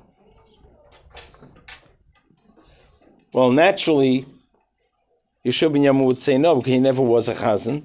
Well, 3.31 3.51
naturally, 3.51 4.27
Yeshua 5.45 5.71
Binyamin 5.71 6.05
would 6.05 6.21
say 6.21 6.37
no, 6.37 6.57
because 6.57 6.73
he 6.73 6.79
never 6.79 7.01
was 7.01 7.27
a 7.27 7.33
Chazan, 7.33 7.83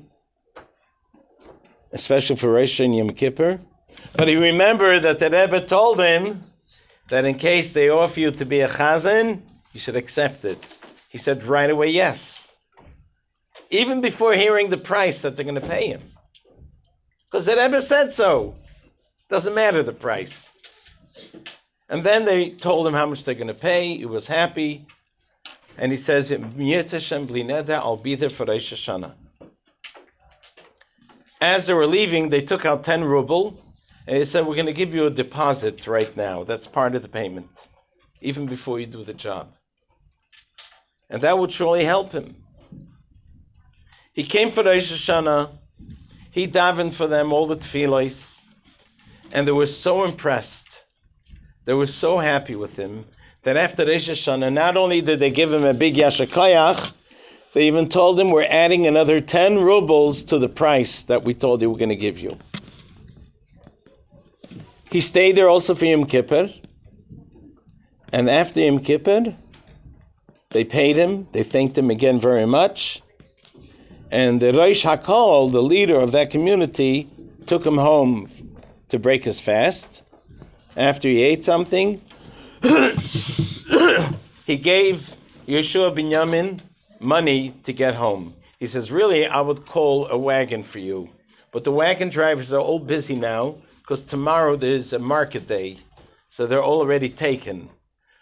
especially 1.92 2.36
for 2.36 2.52
Rosh 2.52 2.80
Hashanah 2.80 2.98
Yom 2.98 3.10
Kippur. 3.10 3.60
But 4.14 4.28
he 4.28 4.36
remembered 4.36 5.02
that 5.02 5.18
the 5.18 5.30
Rebbe 5.30 5.64
told 5.64 5.98
him 6.00 6.42
that 7.08 7.24
in 7.24 7.34
case 7.36 7.72
they 7.72 7.88
offer 7.88 8.20
you 8.20 8.30
to 8.30 8.44
be 8.44 8.60
a 8.60 8.68
Chazan, 8.68 9.40
you 9.72 9.80
should 9.80 9.96
accept 9.96 10.44
it. 10.44 10.78
He 11.08 11.18
said 11.18 11.44
right 11.44 11.70
away, 11.70 11.88
yes. 11.88 12.58
Even 13.70 14.00
before 14.00 14.34
hearing 14.34 14.70
the 14.70 14.76
price 14.76 15.22
that 15.22 15.36
they're 15.36 15.44
going 15.44 15.54
to 15.54 15.60
pay 15.60 15.88
him. 15.88 16.02
Because 17.30 17.46
the 17.46 17.56
Rebbe 17.56 17.80
said 17.80 18.12
so. 18.12 18.54
Doesn't 19.28 19.54
matter 19.54 19.82
the 19.82 19.92
price. 19.92 20.52
And 21.88 22.02
then 22.02 22.24
they 22.24 22.50
told 22.50 22.86
him 22.86 22.94
how 22.94 23.06
much 23.06 23.24
they're 23.24 23.34
going 23.34 23.48
to 23.48 23.54
pay. 23.54 23.96
He 23.96 24.06
was 24.06 24.26
happy. 24.26 24.86
And 25.76 25.92
he 25.92 25.98
says, 25.98 26.30
"M'yet 26.30 26.90
Hashem 26.90 27.26
bli 27.26 27.50
I'll 27.52 27.96
be 27.96 28.14
there 28.14 28.30
for 28.30 28.44
Rosh 28.44 28.72
Hashanah. 28.72 29.14
As 31.40 31.66
they 31.66 31.74
were 31.74 31.86
leaving, 31.86 32.30
they 32.30 32.42
took 32.42 32.64
out 32.64 32.84
10 32.84 33.04
ruble 33.04 33.62
Uh, 34.08 34.12
and 34.12 34.20
they 34.20 34.24
said, 34.24 34.46
We're 34.46 34.54
going 34.54 34.66
to 34.66 34.72
give 34.72 34.94
you 34.94 35.06
a 35.06 35.10
deposit 35.10 35.86
right 35.86 36.16
now. 36.16 36.44
That's 36.44 36.66
part 36.66 36.94
of 36.94 37.02
the 37.02 37.08
payment, 37.08 37.68
even 38.20 38.46
before 38.46 38.80
you 38.80 38.86
do 38.86 39.04
the 39.04 39.14
job. 39.14 39.52
And 41.10 41.22
that 41.22 41.38
would 41.38 41.52
surely 41.52 41.84
help 41.84 42.12
him. 42.12 42.36
He 44.12 44.24
came 44.24 44.50
for 44.50 44.64
Rosh 44.64 44.92
Hashanah. 44.92 45.50
He 46.30 46.46
davened 46.46 46.92
for 46.92 47.06
them 47.06 47.32
all 47.32 47.46
the 47.46 47.56
tefillos. 47.56 48.42
And 49.32 49.46
they 49.46 49.52
were 49.52 49.66
so 49.66 50.04
impressed. 50.04 50.84
They 51.64 51.74
were 51.74 51.86
so 51.86 52.18
happy 52.18 52.56
with 52.56 52.76
him 52.76 53.04
that 53.42 53.56
after 53.56 53.84
Rosh 53.84 54.08
Hashanah, 54.08 54.52
not 54.52 54.76
only 54.76 55.00
did 55.00 55.20
they 55.20 55.30
give 55.30 55.52
him 55.52 55.64
a 55.64 55.74
big 55.74 55.94
yasher 55.94 56.26
koach, 56.26 56.92
they 57.54 57.66
even 57.66 57.88
told 57.88 58.20
him 58.20 58.30
we're 58.30 58.44
adding 58.44 58.86
another 58.86 59.20
10 59.20 59.58
rubles 59.58 60.22
to 60.24 60.38
the 60.38 60.48
price 60.48 61.02
that 61.04 61.24
we 61.24 61.34
told 61.34 61.62
you 61.62 61.70
we're 61.70 61.78
going 61.78 61.88
to 61.88 61.96
give 61.96 62.18
you. 62.18 62.36
He 64.90 65.00
stayed 65.02 65.36
there 65.36 65.48
also 65.48 65.74
for 65.74 65.84
Yom 65.84 66.06
Kippur. 66.06 66.48
And 68.10 68.30
after 68.30 68.60
Yom 68.60 68.80
Kippur, 68.80 69.34
they 70.50 70.64
paid 70.64 70.96
him. 70.96 71.28
They 71.32 71.42
thanked 71.42 71.76
him 71.76 71.90
again 71.90 72.18
very 72.18 72.46
much. 72.46 73.02
And 74.10 74.40
the 74.40 74.54
Rosh 74.54 74.86
Hakol, 74.86 75.52
the 75.52 75.62
leader 75.62 76.00
of 76.00 76.12
that 76.12 76.30
community, 76.30 77.06
took 77.46 77.66
him 77.66 77.76
home 77.76 78.30
to 78.88 78.98
break 78.98 79.24
his 79.24 79.40
fast. 79.40 80.02
After 80.74 81.08
he 81.08 81.22
ate 81.22 81.44
something, 81.44 82.00
he 82.62 84.56
gave 84.56 85.14
Yeshua 85.46 85.94
Binyamin 85.94 86.60
money 86.98 87.50
to 87.64 87.74
get 87.74 87.94
home. 87.94 88.32
He 88.58 88.66
says, 88.66 88.90
Really, 88.90 89.26
I 89.26 89.42
would 89.42 89.66
call 89.66 90.08
a 90.08 90.16
wagon 90.16 90.62
for 90.62 90.78
you. 90.78 91.10
But 91.52 91.64
the 91.64 91.72
wagon 91.72 92.08
drivers 92.08 92.52
are 92.54 92.60
all 92.60 92.78
busy 92.78 93.16
now 93.16 93.56
because 93.88 94.02
tomorrow 94.02 94.54
there's 94.54 94.92
a 94.92 94.98
market 94.98 95.48
day, 95.48 95.78
so 96.28 96.46
they're 96.46 96.62
already 96.62 97.08
taken. 97.08 97.70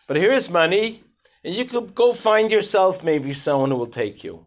But 0.06 0.16
here's 0.16 0.49
money, 0.49 1.02
and 1.42 1.52
you 1.52 1.64
could 1.64 1.92
go 1.92 2.12
find 2.12 2.52
yourself 2.52 3.02
maybe 3.02 3.32
someone 3.32 3.73
who 3.73 3.76
will 3.76 3.88
take 3.88 4.23
you. 4.23 4.46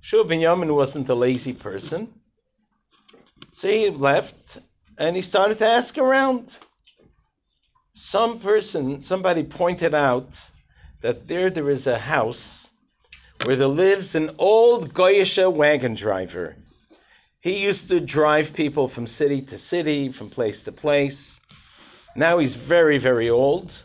Yeshua 0.00 0.24
Binyamin 0.24 0.72
wasn't 0.72 1.08
a 1.08 1.16
lazy 1.16 1.52
person. 1.52 2.06
So 3.50 3.66
he 3.66 3.90
left 3.90 4.58
and 5.00 5.16
he 5.16 5.22
started 5.22 5.58
to 5.58 5.66
ask 5.66 5.98
around. 5.98 6.58
Some 7.92 8.38
person, 8.38 9.00
somebody 9.00 9.42
pointed 9.42 9.96
out 9.96 10.48
that 11.00 11.26
there 11.26 11.50
there 11.50 11.70
is 11.70 11.88
a 11.88 11.98
house 11.98 12.70
where 13.42 13.56
there 13.56 13.66
lives 13.66 14.14
an 14.14 14.30
old 14.38 14.94
Goyisha 14.94 15.52
wagon 15.52 15.94
driver. 15.94 16.54
He 17.46 17.62
used 17.62 17.90
to 17.90 18.00
drive 18.00 18.54
people 18.54 18.88
from 18.88 19.06
city 19.06 19.40
to 19.40 19.56
city, 19.56 20.08
from 20.08 20.28
place 20.28 20.64
to 20.64 20.72
place. 20.72 21.40
Now 22.16 22.38
he's 22.38 22.56
very, 22.56 22.98
very 22.98 23.30
old. 23.30 23.84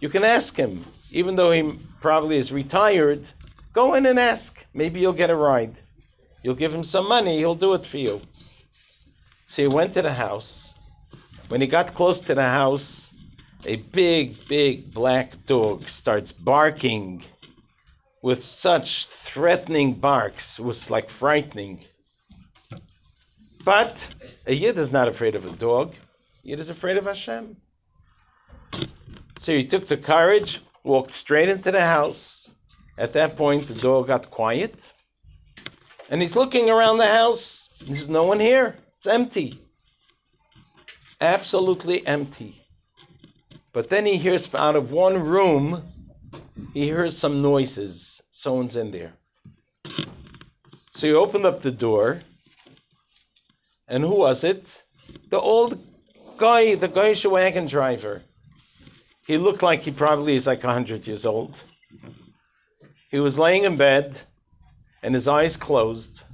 You 0.00 0.08
can 0.08 0.24
ask 0.24 0.56
him, 0.56 0.82
even 1.10 1.36
though 1.36 1.50
he 1.50 1.78
probably 2.00 2.38
is 2.38 2.50
retired, 2.50 3.30
go 3.74 3.92
in 3.92 4.06
and 4.06 4.18
ask. 4.18 4.64
Maybe 4.72 4.98
you'll 4.98 5.12
get 5.12 5.28
a 5.28 5.36
ride. 5.36 5.74
You'll 6.42 6.54
give 6.54 6.74
him 6.74 6.84
some 6.84 7.06
money, 7.06 7.36
he'll 7.36 7.54
do 7.54 7.74
it 7.74 7.84
for 7.84 7.98
you. 7.98 8.22
So 9.44 9.60
he 9.60 9.68
went 9.68 9.92
to 9.92 10.00
the 10.00 10.14
house. 10.14 10.72
When 11.48 11.60
he 11.60 11.66
got 11.66 11.92
close 11.92 12.22
to 12.22 12.34
the 12.34 12.48
house, 12.48 13.12
a 13.66 13.76
big, 13.76 14.48
big 14.48 14.94
black 14.94 15.44
dog 15.44 15.86
starts 15.86 16.32
barking 16.32 17.24
with 18.22 18.42
such 18.42 19.04
threatening 19.04 19.92
barks. 19.92 20.58
It 20.58 20.64
was 20.64 20.90
like 20.90 21.10
frightening. 21.10 21.84
But 23.66 24.14
a 24.46 24.54
Yid 24.54 24.78
is 24.78 24.92
not 24.92 25.08
afraid 25.08 25.34
of 25.34 25.44
a 25.44 25.50
dog. 25.50 25.96
Yid 26.44 26.60
is 26.60 26.70
afraid 26.70 26.98
of 26.98 27.04
Hashem. 27.04 27.56
So 29.38 29.50
he 29.50 29.64
took 29.64 29.88
the 29.88 29.96
courage, 29.96 30.60
walked 30.84 31.12
straight 31.12 31.48
into 31.48 31.72
the 31.72 31.84
house. 31.84 32.54
At 32.96 33.12
that 33.14 33.36
point, 33.36 33.66
the 33.66 33.74
dog 33.74 34.06
got 34.06 34.30
quiet. 34.30 34.92
And 36.08 36.22
he's 36.22 36.36
looking 36.36 36.70
around 36.70 36.98
the 36.98 37.08
house. 37.08 37.68
There's 37.84 38.08
no 38.08 38.22
one 38.22 38.38
here. 38.38 38.76
It's 38.98 39.08
empty. 39.08 39.58
Absolutely 41.20 42.06
empty. 42.06 42.62
But 43.72 43.90
then 43.90 44.06
he 44.06 44.16
hears 44.16 44.54
out 44.54 44.76
of 44.76 44.92
one 44.92 45.18
room, 45.20 45.82
he 46.72 46.84
hears 46.84 47.18
some 47.18 47.42
noises. 47.42 48.22
Someone's 48.30 48.76
in 48.76 48.92
there. 48.92 49.14
So 50.92 51.08
he 51.08 51.12
opened 51.12 51.46
up 51.46 51.62
the 51.62 51.72
door. 51.72 52.20
And 53.88 54.02
who 54.02 54.16
was 54.16 54.44
it? 54.44 54.82
The 55.30 55.40
old 55.40 55.78
guy, 56.36 56.74
the 56.74 56.88
guy 56.88 57.14
wagon 57.28 57.66
driver. 57.66 58.22
He 59.26 59.38
looked 59.38 59.62
like 59.62 59.82
he 59.82 59.90
probably 59.90 60.34
is 60.34 60.46
like 60.46 60.62
100 60.62 61.06
years 61.06 61.26
old. 61.26 61.62
He 63.10 63.20
was 63.20 63.38
laying 63.38 63.64
in 63.64 63.76
bed 63.76 64.20
and 65.02 65.14
his 65.14 65.28
eyes 65.28 65.56
closed. 65.56 66.24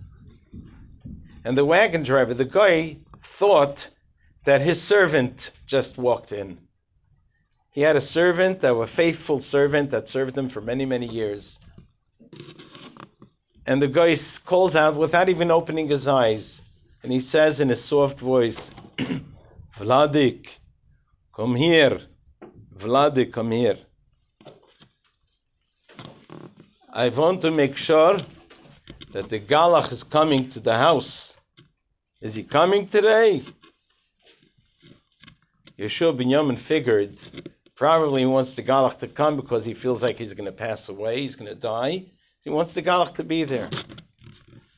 And 1.45 1.57
the 1.59 1.65
wagon 1.65 2.03
driver, 2.03 2.35
the 2.35 2.45
guy, 2.45 2.99
thought 3.23 3.91
that 4.45 4.61
his 4.61 4.81
servant 4.81 5.51
just 5.67 5.99
walked 5.99 6.33
in. 6.33 6.59
He 7.73 7.83
had 7.83 7.97
a 7.97 8.01
servant, 8.01 8.61
that 8.61 8.75
a 8.75 8.87
faithful 8.87 9.41
servant 9.41 9.91
that 9.91 10.09
served 10.09 10.37
him 10.37 10.49
for 10.49 10.61
many, 10.61 10.85
many 10.85 11.07
years. 11.07 11.59
And 13.67 13.81
the 13.81 13.89
guy 13.89 14.15
calls 14.45 14.77
out 14.77 14.97
without 14.97 15.29
even 15.29 15.51
opening 15.51 15.89
his 15.89 16.07
eyes, 16.07 16.63
and 17.03 17.13
he 17.13 17.21
says 17.21 17.61
in 17.61 17.71
a 17.71 17.77
soft 17.77 18.21
voice, 18.21 18.71
Vladik, 19.77 20.59
come 21.35 21.57
here. 21.57 22.01
Vladik, 22.77 23.33
come 23.33 23.51
here. 23.51 23.79
I 26.93 27.09
want 27.09 27.41
to 27.43 27.51
make 27.51 27.77
sure 27.77 28.19
that 29.13 29.29
the 29.29 29.41
Galach 29.41 29.91
is 29.93 30.05
coming 30.05 30.49
to 30.51 30.61
the 30.61 30.77
house. 30.77 31.35
Is 32.21 32.35
he 32.35 32.45
coming 32.45 32.87
today? 32.87 33.43
Yeshua 35.79 36.17
Binyamin 36.17 36.59
figured 36.59 37.19
probably 37.75 38.21
he 38.21 38.27
wants 38.27 38.55
the 38.55 38.63
Galach 38.63 38.99
to 38.99 39.09
come 39.09 39.37
because 39.37 39.65
he 39.65 39.75
feels 39.75 40.03
like 40.03 40.19
he's 40.19 40.35
going 40.35 40.47
to 40.47 40.53
pass 40.53 40.89
away, 40.89 41.23
he's 41.23 41.35
going 41.35 41.49
to 41.49 41.57
die. 41.57 42.05
He 42.43 42.51
wants 42.51 42.75
the 42.75 42.83
Galach 42.83 43.15
to 43.15 43.25
be 43.25 43.45
there. 43.45 43.71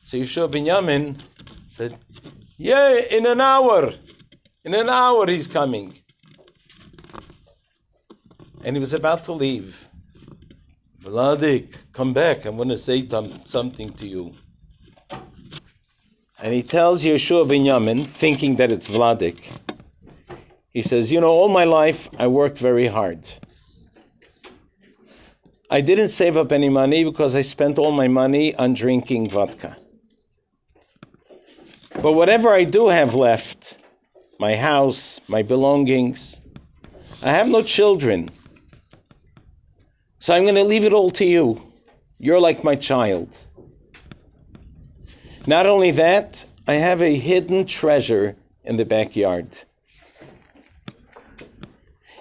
So 0.03 0.17
Yeshua 0.17 0.49
Binyamin 0.49 1.17
said, 1.67 1.97
Yeah, 2.57 2.99
in 3.11 3.25
an 3.25 3.41
hour. 3.41 3.93
In 4.63 4.73
an 4.73 4.89
hour 4.89 5.27
he's 5.27 5.47
coming. 5.47 5.97
And 8.63 8.75
he 8.75 8.79
was 8.79 8.93
about 8.93 9.23
to 9.25 9.33
leave. 9.33 9.87
Vladik, 11.03 11.75
come 11.93 12.13
back. 12.13 12.45
I 12.45 12.49
want 12.49 12.71
to 12.71 12.77
say 12.77 13.07
something 13.43 13.89
to 13.91 14.07
you. 14.07 14.31
And 16.41 16.53
he 16.53 16.63
tells 16.63 17.03
Yeshua 17.03 17.47
Binyamin, 17.47 18.05
thinking 18.05 18.55
that 18.57 18.71
it's 18.71 18.87
Vladik, 18.87 19.39
he 20.71 20.81
says, 20.81 21.11
You 21.11 21.21
know, 21.21 21.29
all 21.31 21.47
my 21.47 21.63
life 21.63 22.09
I 22.17 22.27
worked 22.27 22.59
very 22.59 22.87
hard. 22.87 23.21
I 25.69 25.81
didn't 25.81 26.09
save 26.09 26.37
up 26.37 26.51
any 26.51 26.69
money 26.69 27.03
because 27.03 27.33
I 27.35 27.41
spent 27.41 27.79
all 27.79 27.91
my 27.91 28.07
money 28.07 28.53
on 28.55 28.73
drinking 28.73 29.29
vodka. 29.29 29.77
But 32.01 32.13
whatever 32.13 32.49
I 32.49 32.63
do 32.63 32.89
have 32.89 33.15
left, 33.15 33.77
my 34.39 34.55
house, 34.55 35.21
my 35.27 35.41
belongings, 35.41 36.39
I 37.23 37.31
have 37.31 37.47
no 37.47 37.61
children. 37.61 38.29
So 40.19 40.33
I'm 40.33 40.43
going 40.43 40.55
to 40.55 40.63
leave 40.63 40.85
it 40.85 40.93
all 40.93 41.09
to 41.11 41.25
you. 41.25 41.71
You're 42.19 42.39
like 42.39 42.63
my 42.63 42.75
child. 42.75 43.37
Not 45.47 45.67
only 45.67 45.91
that, 45.91 46.45
I 46.67 46.73
have 46.75 47.01
a 47.01 47.15
hidden 47.15 47.65
treasure 47.65 48.35
in 48.63 48.77
the 48.77 48.85
backyard. 48.85 49.47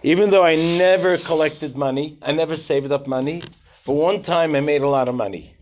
Even 0.03 0.29
though 0.29 0.45
I 0.45 0.57
never 0.57 1.17
collected 1.17 1.77
money, 1.77 2.19
I 2.21 2.33
never 2.33 2.57
saved 2.57 2.93
up 2.93 3.07
money, 3.07 3.43
but 3.87 3.95
one 3.95 4.21
time 4.21 4.55
I 4.55 4.61
made 4.61 4.83
a 4.83 4.89
lot 4.89 5.09
of 5.09 5.15
money 5.15 5.57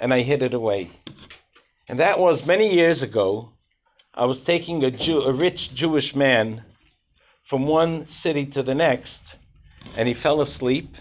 and 0.00 0.14
I 0.14 0.20
hid 0.20 0.42
it 0.42 0.54
away. 0.54 0.90
And 1.88 1.98
that 1.98 2.18
was 2.18 2.46
many 2.46 2.72
years 2.72 3.02
ago. 3.02 3.52
I 4.14 4.26
was 4.26 4.42
taking 4.42 4.84
a, 4.84 4.90
Jew, 4.90 5.22
a 5.22 5.32
rich 5.32 5.74
Jewish 5.74 6.14
man 6.14 6.64
from 7.42 7.66
one 7.66 8.06
city 8.06 8.46
to 8.46 8.62
the 8.62 8.74
next, 8.74 9.38
and 9.96 10.06
he 10.06 10.14
fell 10.14 10.40
asleep 10.40 10.96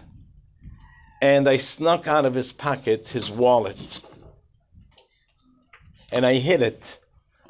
and 1.21 1.47
I 1.47 1.57
snuck 1.57 2.07
out 2.07 2.25
of 2.25 2.33
his 2.33 2.51
pocket 2.51 3.09
his 3.09 3.29
wallet. 3.29 4.01
And 6.11 6.25
I 6.25 6.35
hid 6.35 6.61
it 6.61 6.99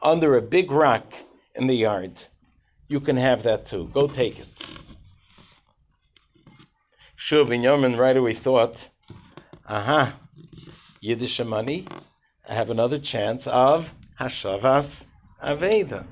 under 0.03 0.35
a 0.35 0.41
big 0.41 0.71
rock 0.71 1.13
in 1.55 1.67
the 1.67 1.75
yard. 1.75 2.11
You 2.89 2.99
can 2.99 3.15
have 3.15 3.43
that 3.43 3.65
too. 3.65 3.89
Go 3.93 4.07
take 4.07 4.39
it. 4.39 4.69
Yeshua 7.17 7.45
Binyamin 7.47 7.97
right 7.97 8.17
away 8.17 8.33
thought, 8.33 8.89
aha, 9.67 10.19
Yiddish 10.99 11.39
money, 11.45 11.87
have 12.53 12.69
another 12.69 12.99
chance 12.99 13.47
of 13.47 13.93
Hashavas 14.19 15.07
Aveda. 15.43 16.05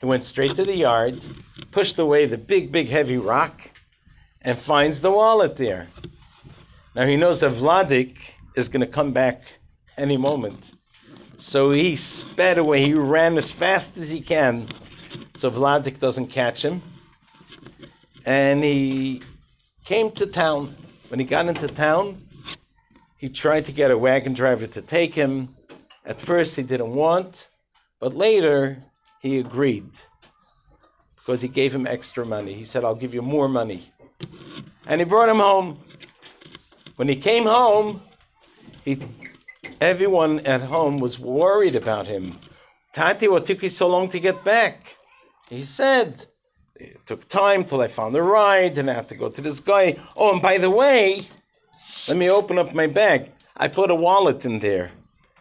He 0.00 0.06
went 0.06 0.24
straight 0.24 0.56
to 0.56 0.64
the 0.64 0.76
yard, 0.76 1.20
pushed 1.70 1.98
away 1.98 2.26
the 2.26 2.38
big, 2.38 2.72
big, 2.72 2.88
heavy 2.88 3.18
rock, 3.18 3.70
and 4.42 4.58
finds 4.58 5.00
the 5.00 5.10
wallet 5.10 5.56
there. 5.56 5.88
Now 6.94 7.06
he 7.06 7.16
knows 7.16 7.40
that 7.40 7.52
Vladik 7.52 8.18
is 8.56 8.68
going 8.68 8.80
to 8.80 8.86
come 8.86 9.12
back 9.12 9.60
any 9.96 10.16
moment. 10.16 10.74
So 11.36 11.70
he 11.70 11.96
sped 11.96 12.58
away. 12.58 12.84
He 12.84 12.94
ran 12.94 13.36
as 13.36 13.50
fast 13.50 13.96
as 13.96 14.10
he 14.10 14.20
can 14.20 14.66
so 15.34 15.50
Vladik 15.50 15.98
doesn't 15.98 16.28
catch 16.28 16.64
him. 16.64 16.82
And 18.24 18.62
he 18.62 19.22
came 19.84 20.10
to 20.12 20.26
town. 20.26 20.76
When 21.08 21.18
he 21.18 21.26
got 21.26 21.46
into 21.46 21.66
town, 21.68 22.22
he 23.22 23.28
tried 23.28 23.64
to 23.64 23.70
get 23.70 23.92
a 23.92 23.96
wagon 23.96 24.32
driver 24.32 24.66
to 24.66 24.82
take 24.82 25.14
him. 25.14 25.54
At 26.04 26.20
first, 26.20 26.56
he 26.56 26.64
didn't 26.64 26.92
want, 26.92 27.50
but 28.00 28.14
later 28.14 28.82
he 29.20 29.38
agreed 29.38 29.90
because 31.14 31.40
he 31.40 31.46
gave 31.46 31.72
him 31.72 31.86
extra 31.86 32.26
money. 32.26 32.52
He 32.52 32.64
said, 32.64 32.82
I'll 32.82 32.96
give 32.96 33.14
you 33.14 33.22
more 33.22 33.48
money. 33.48 33.82
And 34.88 35.00
he 35.00 35.04
brought 35.04 35.28
him 35.28 35.36
home. 35.36 35.78
When 36.96 37.06
he 37.06 37.14
came 37.14 37.44
home, 37.44 38.02
he, 38.84 38.98
everyone 39.80 40.40
at 40.40 40.60
home 40.60 40.98
was 40.98 41.20
worried 41.20 41.76
about 41.76 42.08
him. 42.08 42.36
Tati, 42.92 43.28
what 43.28 43.46
took 43.46 43.62
you 43.62 43.68
so 43.68 43.86
long 43.86 44.08
to 44.08 44.18
get 44.18 44.42
back? 44.42 44.96
He 45.48 45.62
said, 45.62 46.20
it 46.74 47.06
took 47.06 47.28
time 47.28 47.62
till 47.62 47.82
I 47.82 47.86
found 47.86 48.16
a 48.16 48.22
ride 48.22 48.78
and 48.78 48.90
I 48.90 48.94
had 48.94 49.08
to 49.10 49.16
go 49.16 49.28
to 49.28 49.40
this 49.40 49.60
guy. 49.60 49.96
Oh, 50.16 50.32
and 50.32 50.42
by 50.42 50.58
the 50.58 50.70
way, 50.70 51.22
let 52.08 52.16
me 52.16 52.30
open 52.30 52.58
up 52.58 52.74
my 52.74 52.86
bag. 52.86 53.30
I 53.56 53.68
put 53.68 53.90
a 53.90 53.94
wallet 53.94 54.44
in 54.44 54.58
there. 54.58 54.90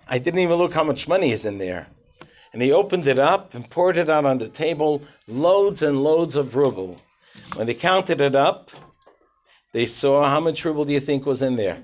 I 0.07 0.19
didn't 0.19 0.41
even 0.41 0.57
look 0.57 0.73
how 0.73 0.83
much 0.83 1.07
money 1.07 1.31
is 1.31 1.45
in 1.45 1.57
there. 1.57 1.87
And 2.53 2.61
he 2.61 2.71
opened 2.71 3.07
it 3.07 3.17
up 3.17 3.53
and 3.53 3.69
poured 3.69 3.97
it 3.97 4.09
out 4.09 4.25
on 4.25 4.37
the 4.37 4.49
table, 4.49 5.01
loads 5.27 5.81
and 5.81 6.03
loads 6.03 6.35
of 6.35 6.55
ruble. 6.55 7.01
When 7.55 7.67
they 7.67 7.73
counted 7.73 8.21
it 8.21 8.35
up, 8.35 8.69
they 9.71 9.85
saw 9.85 10.29
how 10.29 10.39
much 10.39 10.65
ruble 10.65 10.85
do 10.85 10.93
you 10.93 10.99
think 10.99 11.25
was 11.25 11.41
in 11.41 11.55
there? 11.55 11.79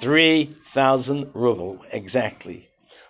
3,000 0.00 1.30
ruble, 1.34 1.84
exactly. 1.92 2.68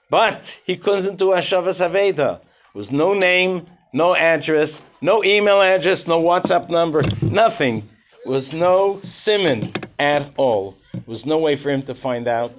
But 0.08 0.60
he 0.64 0.76
couldn't 0.76 1.16
do 1.16 1.26
Hashavas 1.26 1.86
Aveda. 1.86 2.40
was 2.72 2.90
no 2.90 3.12
name, 3.12 3.66
no 3.92 4.16
address, 4.16 4.82
no 5.02 5.22
email 5.22 5.60
address, 5.60 6.06
no 6.06 6.22
WhatsApp 6.22 6.70
number, 6.70 7.02
nothing. 7.22 7.88
Was 8.24 8.52
no 8.52 8.94
siman 9.04 9.72
at 9.98 10.32
all. 10.36 10.76
Was 11.06 11.24
no 11.26 11.38
way 11.38 11.56
for 11.56 11.70
him 11.70 11.82
to 11.82 11.94
find 11.94 12.28
out. 12.28 12.54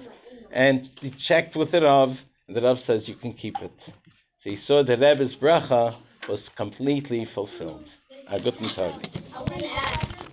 And 0.50 0.88
he 1.00 1.10
checked 1.10 1.56
with 1.56 1.70
the 1.70 1.82
Rav, 1.82 2.24
and 2.46 2.56
the 2.56 2.60
Rav 2.60 2.80
says 2.80 3.08
you 3.08 3.14
can 3.14 3.32
keep 3.32 3.60
it. 3.62 3.92
So 4.36 4.50
he 4.50 4.56
saw 4.56 4.82
the 4.82 4.96
Rebbe's 4.96 5.36
bracha 5.36 5.94
was 6.28 6.48
completely 6.48 7.24
fulfilled. 7.24 7.88
A 8.30 8.40
guten 8.40 8.68
Tag. 8.68 10.29